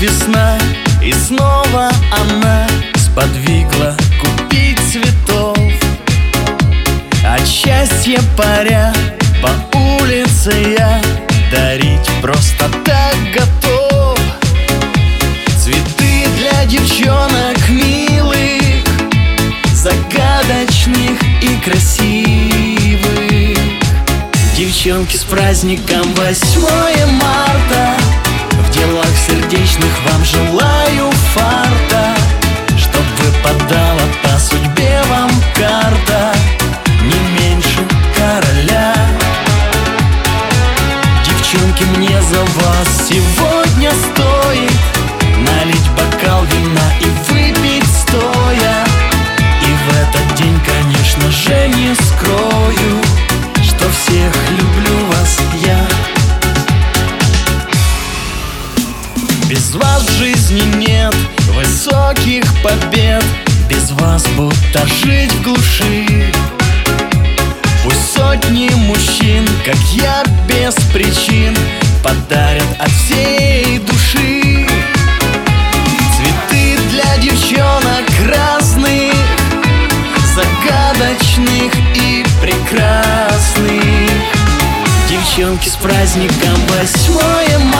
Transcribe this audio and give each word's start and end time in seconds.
весна 0.00 0.58
И 1.02 1.12
снова 1.12 1.90
она 2.10 2.66
сподвигла 2.96 3.96
купить 4.20 4.78
цветов. 4.90 5.58
От 7.24 7.46
счастья 7.46 8.20
паря 8.36 8.92
по 9.42 9.76
улице 9.76 10.52
я 10.78 11.00
Дарить 11.50 12.08
просто 12.20 12.70
так 12.84 13.16
готов. 13.34 14.18
Цветы 15.58 16.26
для 16.38 16.64
девчонок 16.66 17.68
милых 17.68 18.84
Загадочных 19.72 21.18
и 21.42 21.56
красивых. 21.64 23.58
Девчонки 24.56 25.16
с 25.16 25.24
праздником 25.24 26.02
8 26.14 27.06
марта 27.12 27.96
В 28.64 28.70
делах 28.70 29.16
сердечных 29.26 29.92
вам 30.08 30.24
желаю 30.24 31.10
фарта 31.34 32.14
Чтоб 32.76 33.02
выпадала 33.18 34.06
по 34.22 34.38
судьбе 34.38 35.00
вам 35.08 35.30
карта 35.54 36.34
Не 37.02 37.40
меньше 37.40 37.80
короля. 38.16 38.94
Девчонки, 41.24 41.84
мне 41.96 42.20
за 42.22 42.40
вас 42.40 43.08
сегодня 43.08 43.90
стоит 43.90 44.29
жизни 60.60 60.86
нет 60.86 61.14
высоких 61.54 62.44
побед. 62.62 63.24
Без 63.68 63.90
вас 63.92 64.26
будто 64.36 64.86
жить 64.86 65.32
в 65.32 65.42
глуши. 65.42 66.32
Пусть 67.84 68.14
сотни 68.14 68.70
мужчин, 68.74 69.46
как 69.64 69.78
я, 69.94 70.22
без 70.46 70.74
причин 70.92 71.56
Подарят 72.02 72.64
от 72.78 72.90
всей 72.90 73.78
души. 73.78 74.66
Цветы 76.16 76.78
для 76.90 77.16
девчонок 77.18 78.04
разных 78.26 79.14
Загадочных 80.34 81.72
и 81.94 82.24
прекрасных. 82.40 84.10
Девчонки 85.08 85.68
с 85.68 85.76
праздником 85.76 86.54
8 86.78 87.58
марта 87.64 87.79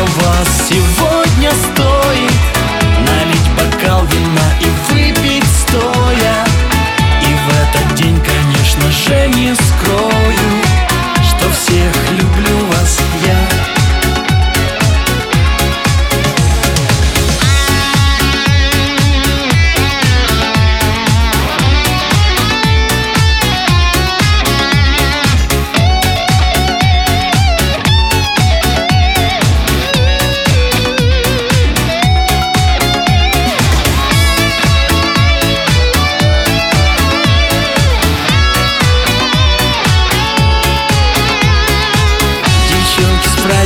вас. 0.00 0.68
Сегодня 0.68 1.50
стоит 1.50 1.97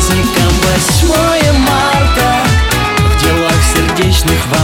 праздником 0.03 0.53
8 1.11 1.59
марта. 1.59 2.45
В 2.99 3.23
делах 3.23 3.63
сердечных 3.75 4.47
вам 4.49 4.62